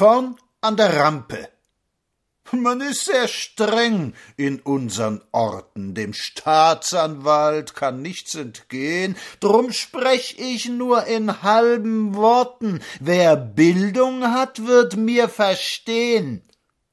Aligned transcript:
vorn 0.00 0.36
an 0.62 0.78
der 0.78 0.96
Rampe. 0.96 1.50
Man 2.52 2.80
ist 2.80 3.04
sehr 3.04 3.28
streng 3.28 4.14
in 4.38 4.58
unsern 4.60 5.20
Orten, 5.30 5.94
dem 5.94 6.14
Staatsanwalt 6.14 7.74
kann 7.74 8.00
nichts 8.00 8.34
entgehen, 8.34 9.14
drum 9.40 9.72
sprech 9.72 10.36
ich 10.38 10.70
nur 10.70 11.04
in 11.04 11.42
halben 11.42 12.14
Worten, 12.14 12.80
wer 12.98 13.36
Bildung 13.36 14.32
hat, 14.32 14.66
wird 14.66 14.96
mir 14.96 15.28
verstehen. 15.28 16.49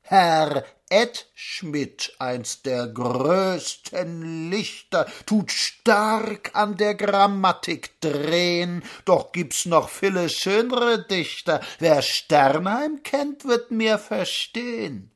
Herr 0.10 0.64
Ed 0.90 1.26
Schmidt, 1.36 2.14
eins 2.18 2.62
der 2.62 2.88
größten 2.88 4.50
Lichter, 4.50 5.06
tut 5.26 5.52
stark 5.52 6.52
an 6.54 6.78
der 6.78 6.96
Grammatik 6.96 8.00
drehen, 8.00 8.86
doch 9.04 9.34
gibt's 9.34 9.66
noch 9.66 9.90
viele 9.90 10.30
schönere 10.30 11.06
Dichter, 11.06 11.60
wer 11.80 12.02
Sternheim 12.02 13.04
kennt, 13.04 13.44
wird 13.44 13.72
mir 13.72 13.98
verstehen. 13.98 15.12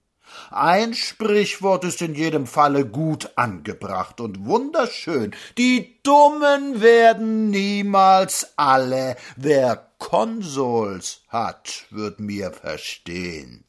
Ein 0.50 0.94
Sprichwort 0.94 1.86
ist 1.86 2.02
in 2.02 2.14
jedem 2.14 2.46
Falle 2.46 2.86
gut 2.86 3.32
angebracht 3.38 4.20
und 4.20 4.46
wunderschön. 4.46 5.34
Die 5.58 6.02
Dummen 6.04 6.82
werden 6.82 7.50
niemals 7.50 8.52
alle. 8.58 9.16
Wer 9.38 9.88
Konsols 10.00 11.22
hat, 11.30 11.86
wird 11.92 12.20
mir 12.20 12.52
verstehen. 12.52 13.64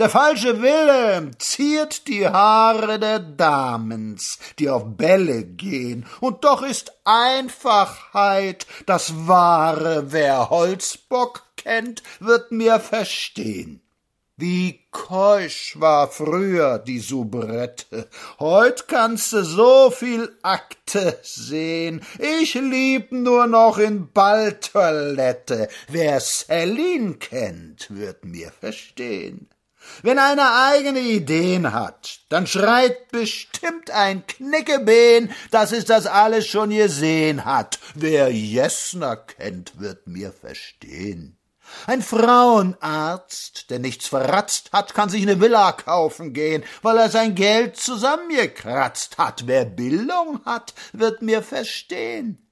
Der 0.00 0.08
falsche 0.08 0.62
Wille 0.62 1.30
ziert 1.36 2.08
die 2.08 2.26
Haare 2.26 2.98
der 2.98 3.18
Damens, 3.18 4.38
die 4.58 4.70
auf 4.70 4.96
Bälle 4.96 5.44
gehen, 5.44 6.06
und 6.20 6.42
doch 6.44 6.62
ist 6.62 6.90
Einfachheit 7.04 8.66
das 8.86 9.28
Wahre. 9.28 10.10
Wer 10.10 10.48
Holzbock 10.48 11.42
kennt, 11.58 12.02
wird 12.18 12.50
mir 12.50 12.80
verstehen. 12.80 13.82
Wie 14.38 14.86
keusch 14.90 15.78
war 15.78 16.08
früher 16.08 16.78
die 16.78 17.00
Soubrette, 17.00 18.08
heut 18.38 18.88
kannst 18.88 19.34
du 19.34 19.44
so 19.44 19.90
viel 19.90 20.34
Akte 20.40 21.18
sehen, 21.22 22.00
ich 22.18 22.54
lieb 22.54 23.12
nur 23.12 23.46
noch 23.46 23.76
in 23.76 24.10
Balltoilette, 24.10 25.68
wer 25.88 26.20
Celine 26.20 27.16
kennt, 27.16 27.94
wird 27.94 28.24
mir 28.24 28.50
verstehen. 28.50 29.50
Wenn 30.02 30.18
einer 30.18 30.66
eigene 30.70 31.00
Ideen 31.00 31.72
hat, 31.72 32.20
dann 32.28 32.46
schreit 32.46 33.08
bestimmt 33.10 33.90
ein 33.90 34.26
Knickebeen, 34.26 35.30
dass 35.50 35.72
es 35.72 35.84
das 35.84 36.06
alles 36.06 36.46
schon 36.46 36.70
gesehen 36.70 37.44
hat. 37.44 37.78
Wer 37.94 38.30
Jessner 38.30 39.16
kennt, 39.16 39.78
wird 39.80 40.06
mir 40.06 40.32
verstehen. 40.32 41.36
Ein 41.86 42.02
Frauenarzt, 42.02 43.70
der 43.70 43.78
nichts 43.78 44.06
verratzt 44.06 44.72
hat, 44.72 44.94
kann 44.94 45.08
sich 45.08 45.22
eine 45.22 45.40
Villa 45.40 45.72
kaufen 45.72 46.32
gehen, 46.32 46.64
weil 46.82 46.98
er 46.98 47.10
sein 47.10 47.34
Geld 47.34 47.76
zusammengekratzt 47.76 49.18
hat. 49.18 49.46
Wer 49.46 49.64
Bildung 49.64 50.44
hat, 50.44 50.74
wird 50.92 51.22
mir 51.22 51.42
verstehen. 51.42 52.49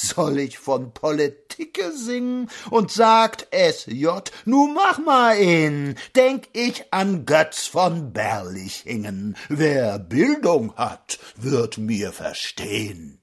Soll 0.00 0.38
ich 0.38 0.58
von 0.58 0.94
Politike 0.94 1.92
singen 1.92 2.48
und 2.70 2.90
sagt 2.90 3.48
SJ, 3.52 4.06
nu 4.46 4.68
mach 4.68 4.98
mal 4.98 5.36
in, 5.36 5.94
denk 6.16 6.48
ich 6.54 6.92
an 6.92 7.26
Götz 7.26 7.66
von 7.66 8.12
Berlichingen. 8.12 9.36
Wer 9.50 9.98
Bildung 9.98 10.74
hat, 10.76 11.18
wird 11.36 11.76
mir 11.76 12.12
verstehen. 12.12 13.19